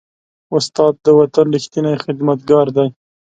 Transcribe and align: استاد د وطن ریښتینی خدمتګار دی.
استاد 0.55 0.93
د 1.05 1.07
وطن 1.19 1.45
ریښتینی 1.55 1.95
خدمتګار 2.03 2.67
دی. 2.75 2.87